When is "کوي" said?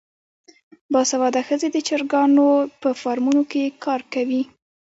4.13-4.41